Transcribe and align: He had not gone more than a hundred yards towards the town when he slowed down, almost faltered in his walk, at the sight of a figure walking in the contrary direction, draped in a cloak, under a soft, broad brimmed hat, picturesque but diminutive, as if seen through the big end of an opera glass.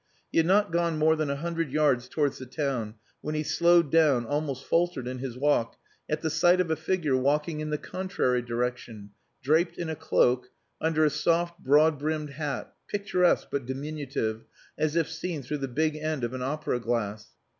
He 0.31 0.39
had 0.39 0.47
not 0.47 0.71
gone 0.71 0.97
more 0.97 1.15
than 1.15 1.29
a 1.29 1.35
hundred 1.35 1.69
yards 1.69 2.09
towards 2.09 2.39
the 2.39 2.47
town 2.47 2.95
when 3.21 3.35
he 3.35 3.43
slowed 3.43 3.91
down, 3.91 4.25
almost 4.25 4.65
faltered 4.65 5.07
in 5.07 5.19
his 5.19 5.37
walk, 5.37 5.77
at 6.09 6.21
the 6.21 6.29
sight 6.31 6.59
of 6.59 6.71
a 6.71 6.75
figure 6.75 7.15
walking 7.15 7.59
in 7.59 7.69
the 7.69 7.77
contrary 7.77 8.41
direction, 8.41 9.11
draped 9.43 9.77
in 9.77 9.91
a 9.91 9.95
cloak, 9.95 10.49
under 10.81 11.05
a 11.05 11.09
soft, 11.11 11.59
broad 11.59 11.99
brimmed 11.99 12.31
hat, 12.31 12.73
picturesque 12.87 13.49
but 13.51 13.67
diminutive, 13.67 14.43
as 14.75 14.95
if 14.95 15.07
seen 15.07 15.43
through 15.43 15.59
the 15.59 15.67
big 15.67 15.95
end 15.95 16.23
of 16.23 16.33
an 16.33 16.41
opera 16.41 16.79
glass. 16.79 17.33